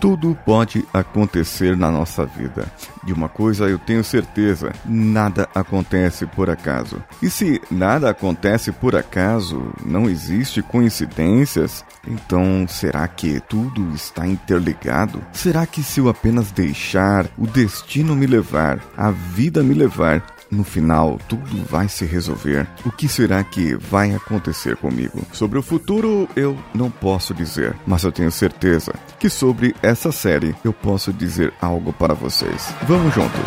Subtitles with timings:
[0.00, 2.66] Tudo pode acontecer na nossa vida.
[3.04, 7.02] De uma coisa eu tenho certeza: nada acontece por acaso.
[7.22, 15.22] E se nada acontece por acaso, não existe coincidências, então será que tudo está interligado?
[15.32, 20.64] Será que se eu apenas deixar o destino me levar, a vida me levar, no
[20.64, 22.66] final, tudo vai se resolver.
[22.84, 25.22] O que será que vai acontecer comigo?
[25.32, 30.54] Sobre o futuro, eu não posso dizer, mas eu tenho certeza que sobre essa série
[30.64, 32.74] eu posso dizer algo para vocês.
[32.86, 33.40] Vamos juntos!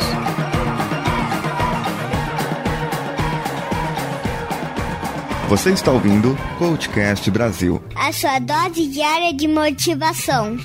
[5.49, 10.57] Você está ouvindo Coachcast Brasil a sua dose diária de motivação.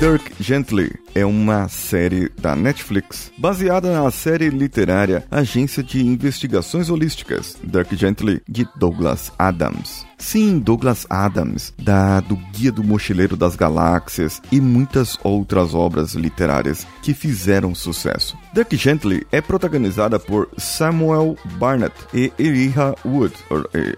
[0.00, 7.58] Dirk Gently é uma série da Netflix baseada na série literária Agência de Investigações Holísticas
[7.62, 10.09] Dirk Gently de Douglas Adams.
[10.20, 16.86] Sim, Douglas Adams, da do Guia do Mochileiro das Galáxias e muitas outras obras literárias
[17.02, 18.38] que fizeram sucesso.
[18.52, 23.34] Dirk Gently é protagonizada por Samuel Barnett e Elijah Wood,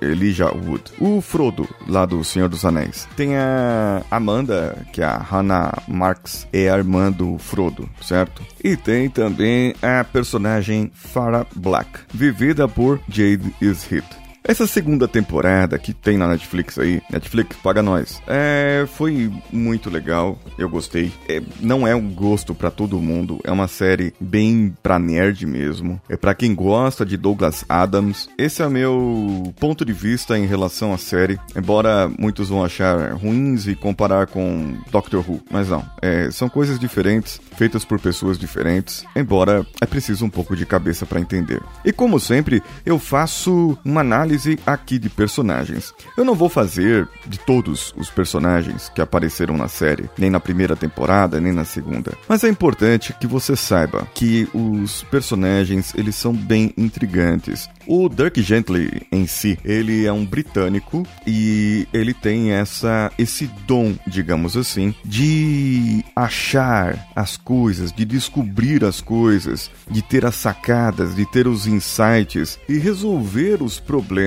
[0.00, 3.06] Elijah Wood, o Frodo lá do Senhor dos Anéis.
[3.16, 8.42] Tem a Amanda, que é a Hannah Marks, é a irmã do Frodo, certo?
[8.62, 14.21] E tem também a personagem Farah Black, vivida por Jade Ishit.
[14.44, 20.36] Essa segunda temporada que tem na Netflix aí, Netflix paga nós, é, foi muito legal,
[20.58, 21.12] eu gostei.
[21.28, 26.00] É, não é um gosto para todo mundo, é uma série bem pra nerd mesmo.
[26.08, 28.28] É para quem gosta de Douglas Adams.
[28.36, 33.12] Esse é o meu ponto de vista em relação à série, embora muitos vão achar
[33.12, 35.84] ruins e comparar com Doctor Who, mas não.
[36.00, 41.06] É, são coisas diferentes, feitas por pessoas diferentes, embora é preciso um pouco de cabeça
[41.06, 41.62] para entender.
[41.84, 45.92] E como sempre, eu faço uma análise análise aqui de personagens.
[46.16, 50.74] Eu não vou fazer de todos os personagens que apareceram na série, nem na primeira
[50.74, 52.12] temporada, nem na segunda.
[52.28, 57.68] Mas é importante que você saiba que os personagens, eles são bem intrigantes.
[57.86, 63.94] O Dirk Gently em si, ele é um britânico e ele tem essa esse dom,
[64.06, 71.26] digamos assim, de achar as coisas, de descobrir as coisas, de ter as sacadas, de
[71.26, 74.21] ter os insights e resolver os problemas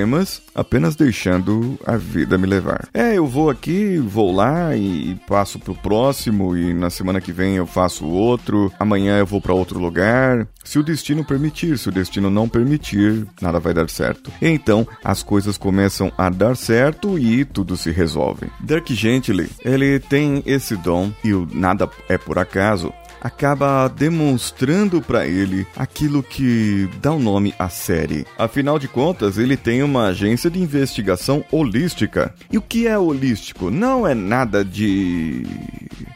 [0.54, 2.88] apenas deixando a vida me levar.
[2.94, 7.56] É, eu vou aqui, vou lá e passo pro próximo e na semana que vem
[7.56, 10.48] eu faço outro, amanhã eu vou para outro lugar.
[10.64, 14.32] Se o destino permitir, se o destino não permitir, nada vai dar certo.
[14.42, 18.48] Então, as coisas começam a dar certo e tudo se resolve.
[18.60, 22.92] Dirk Gently, ele tem esse dom e o nada é por acaso
[23.26, 28.24] acaba demonstrando para ele aquilo que dá o um nome à série.
[28.38, 32.36] Afinal de contas, ele tem uma agência de investigação holística.
[32.52, 33.72] E o que é holístico?
[33.72, 35.44] Não é nada de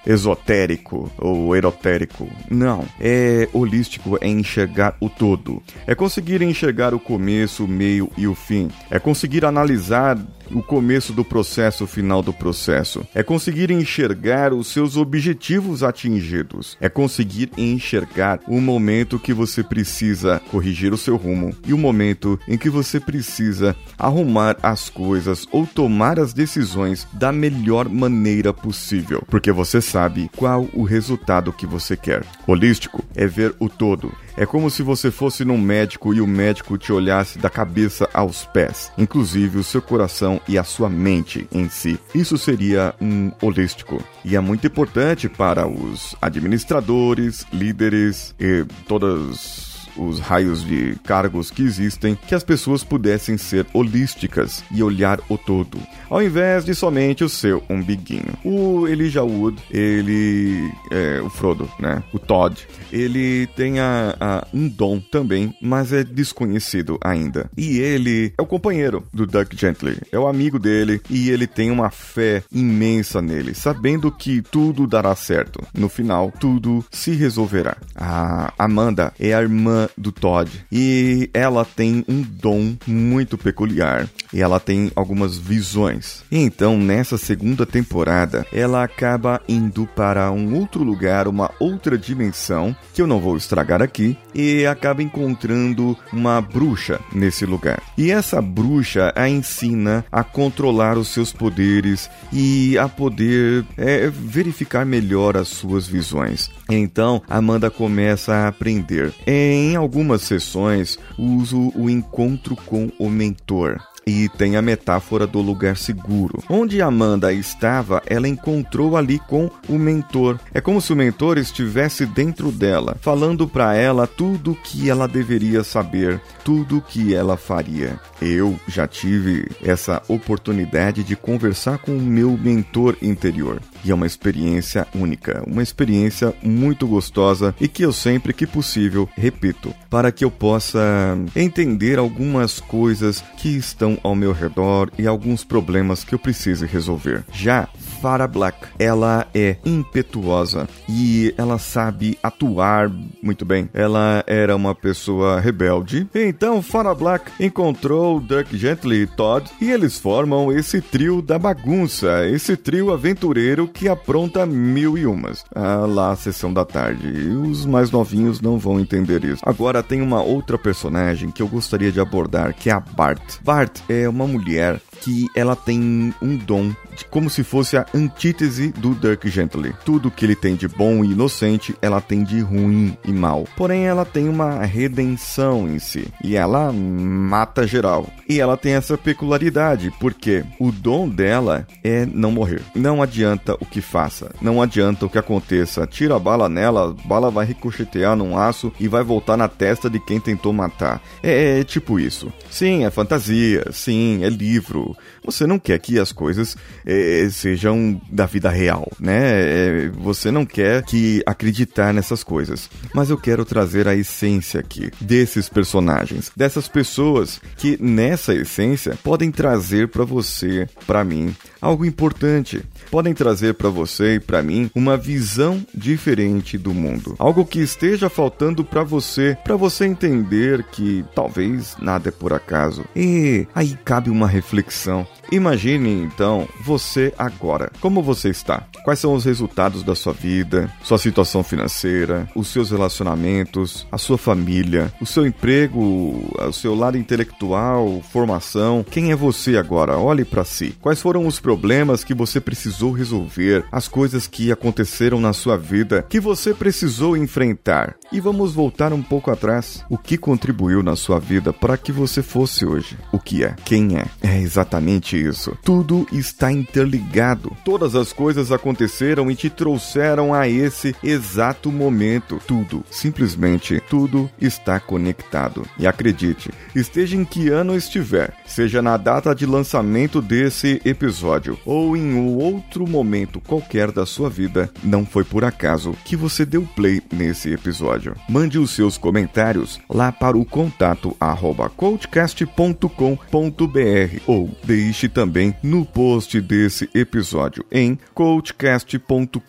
[0.05, 2.29] esotérico ou erotérico.
[2.47, 2.85] Não.
[2.99, 5.63] É holístico é enxergar o todo.
[5.87, 8.69] É conseguir enxergar o começo, o meio e o fim.
[8.91, 10.15] É conseguir analisar
[10.51, 13.05] o começo do processo, o final do processo.
[13.13, 16.77] É conseguir enxergar os seus objetivos atingidos.
[16.79, 22.39] É conseguir enxergar o momento que você precisa corrigir o seu rumo e o momento
[22.47, 29.23] em que você precisa arrumar as coisas ou tomar as decisões da melhor maneira possível,
[29.27, 32.23] porque você sabe qual o resultado que você quer.
[32.47, 36.77] Holístico é ver o todo é como se você fosse num médico e o médico
[36.77, 41.67] te olhasse da cabeça aos pés, inclusive o seu coração e a sua mente em
[41.67, 41.99] si.
[42.15, 44.01] Isso seria um holístico.
[44.23, 51.63] E é muito importante para os administradores, líderes e todas os raios de cargos que
[51.63, 55.79] existem, que as pessoas pudessem ser holísticas e olhar o todo,
[56.09, 58.33] ao invés de somente o seu umbiguinho.
[58.43, 62.03] O Elijah Wood, ele é o Frodo, né?
[62.13, 62.57] O Todd,
[62.91, 67.49] ele tem a, a, um dom também, mas é desconhecido ainda.
[67.57, 71.71] E ele é o companheiro do Duck Gently, é o amigo dele e ele tem
[71.71, 75.61] uma fé imensa nele, sabendo que tudo dará certo.
[75.73, 77.77] No final, tudo se resolverá.
[77.95, 80.49] A Amanda é a irmã do Todd.
[80.71, 84.07] E ela tem um dom muito peculiar.
[84.33, 86.23] E ela tem algumas visões.
[86.31, 92.75] E então, nessa segunda temporada, ela acaba indo para um outro lugar, uma outra dimensão,
[92.93, 97.81] que eu não vou estragar aqui, e acaba encontrando uma bruxa nesse lugar.
[97.97, 104.85] E essa bruxa a ensina a controlar os seus poderes e a poder é, verificar
[104.85, 106.49] melhor as suas visões.
[106.69, 109.13] Então, Amanda começa a aprender.
[109.25, 113.79] Em algumas sessões, uso o encontro com o mentor.
[114.09, 116.41] E tem a metáfora do lugar seguro.
[116.49, 120.39] Onde Amanda estava, ela encontrou ali com o mentor.
[120.51, 125.07] É como se o mentor estivesse dentro dela, falando para ela tudo o que ela
[125.07, 127.99] deveria saber, tudo o que ela faria.
[128.19, 133.61] Eu já tive essa oportunidade de conversar com o meu mentor interior.
[133.83, 139.07] E é uma experiência única, uma experiência muito gostosa e que eu sempre que possível
[139.15, 145.43] repito, para que eu possa entender algumas coisas que estão ao meu redor e alguns
[145.43, 147.23] problemas que eu preciso resolver.
[147.31, 147.67] Já
[148.01, 152.89] Farah Black, ela é impetuosa e ela sabe atuar
[153.21, 153.69] muito bem.
[153.73, 156.07] Ela era uma pessoa rebelde.
[156.15, 162.25] Então Farah Black encontrou Dirk Gently e Todd e eles formam esse trio da bagunça,
[162.27, 165.45] esse trio aventureiro que apronta mil e umas.
[165.55, 167.07] Ah, lá a sessão da tarde.
[167.07, 169.41] E os mais novinhos não vão entender isso.
[169.45, 173.37] Agora tem uma outra personagem que eu gostaria de abordar, que é a Bart.
[173.41, 176.73] Bart é uma mulher que ela tem um dom
[177.09, 179.73] como se fosse a antítese do Dirk Gently.
[179.85, 183.45] Tudo que ele tem de bom e inocente, ela tem de ruim e mal.
[183.55, 188.07] Porém, ela tem uma redenção em si e ela mata geral.
[188.27, 192.61] E ela tem essa peculiaridade, porque o dom dela é não morrer.
[192.75, 195.87] Não adianta o que faça, não adianta o que aconteça.
[195.87, 199.89] Tira a bala nela, a bala vai ricochetear num aço e vai voltar na testa
[199.89, 201.01] de quem tentou matar.
[201.23, 202.31] É, é tipo isso.
[202.49, 204.88] Sim, é fantasia, sim, é livro,
[205.23, 206.55] você não quer que as coisas
[206.85, 209.19] é, sejam da vida real, né?
[209.19, 212.69] É, você não quer que acreditar nessas coisas.
[212.93, 219.31] Mas eu quero trazer a essência aqui desses personagens, dessas pessoas que nessa essência podem
[219.31, 222.63] trazer para você, para mim, algo importante.
[222.89, 227.15] Podem trazer para você e para mim uma visão diferente do mundo.
[227.19, 232.85] Algo que esteja faltando para você, para você entender que talvez nada é por acaso.
[232.95, 235.07] E aí cabe uma reflexão.
[235.31, 237.71] Imagine então você agora.
[237.79, 238.63] Como você está?
[238.83, 244.17] Quais são os resultados da sua vida, sua situação financeira, os seus relacionamentos, a sua
[244.17, 248.83] família, o seu emprego, o seu lado intelectual, formação?
[248.89, 249.97] Quem é você agora?
[249.97, 250.75] Olhe para si.
[250.81, 256.05] Quais foram os problemas que você precisou resolver, as coisas que aconteceram na sua vida
[256.09, 257.95] que você precisou enfrentar?
[258.11, 259.83] E vamos voltar um pouco atrás.
[259.89, 262.97] O que contribuiu na sua vida para que você fosse hoje?
[263.11, 263.55] O que é?
[263.65, 264.05] Quem é?
[264.21, 265.57] É exatamente isso.
[265.63, 267.55] Tudo está interligado.
[267.63, 272.41] Todas as coisas aconteceram e te trouxeram a esse exato momento.
[272.47, 275.65] Tudo, simplesmente tudo está conectado.
[275.77, 281.97] E acredite, esteja em que ano estiver, seja na data de lançamento desse episódio ou
[281.97, 286.67] em um outro momento qualquer da sua vida, não foi por acaso que você deu
[286.75, 288.15] play nesse episódio.
[288.29, 296.39] Mande os seus comentários lá para o contato arroba coachcast.com.br ou deixe também no post
[296.41, 299.39] desse episódio em coachcast.com.br.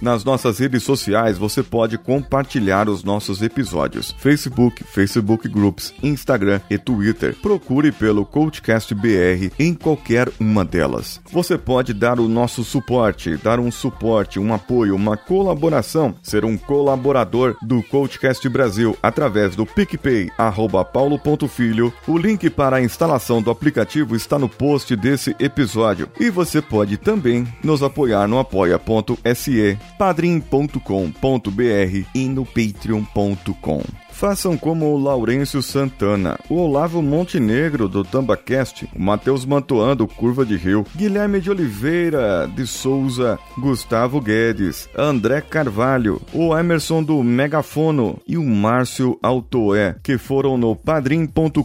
[0.00, 6.78] Nas nossas redes sociais você pode compartilhar os nossos episódios: Facebook, Facebook Groups, Instagram e
[6.78, 7.34] Twitter.
[7.40, 11.20] Procure pelo Coachcast BR em qualquer uma delas.
[11.30, 16.56] Você pode dar o nosso suporte, dar um suporte, um apoio, uma colaboração, ser um
[16.56, 21.92] colaborador do Coachcast Brasil através do PicPay, arroba paulo.filho.
[22.06, 26.08] O link para a instalação do aplicativo está no post desse episódio.
[26.20, 30.80] E você pode também nos apoiar no apoia.se, padrim.com.br
[32.14, 34.05] e no patreon.com.
[34.16, 40.42] Façam como o Laurêncio Santana, o Olavo Montenegro do Tambacast, o Matheus Mantuan do Curva
[40.42, 48.18] de Rio, Guilherme de Oliveira de Souza, Gustavo Guedes, André Carvalho, o Emerson do Megafono
[48.26, 51.60] e o Márcio Altoé, que foram no padrim.com.br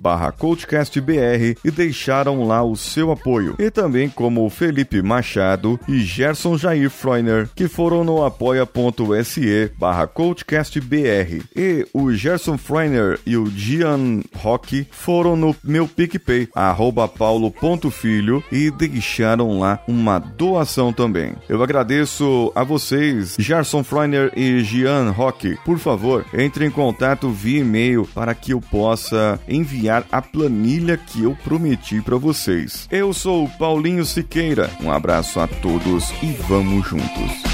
[0.00, 3.56] barra coachcastbr e deixaram lá o seu apoio.
[3.58, 10.06] E também como o Felipe Machado e Gerson Jair Freuner, que foram no apoia.se barra
[10.06, 11.23] coachcastbr
[11.54, 18.70] E o Gerson Freiner e o Gian Rock foram no meu PicPay, arroba paulo.filho, e
[18.70, 21.34] deixaram lá uma doação também.
[21.48, 25.56] Eu agradeço a vocês, Gerson Freiner e Gian Rock.
[25.64, 31.22] Por favor, entre em contato via e-mail para que eu possa enviar a planilha que
[31.22, 32.88] eu prometi para vocês.
[32.90, 34.70] Eu sou o Paulinho Siqueira.
[34.80, 37.53] Um abraço a todos e vamos juntos.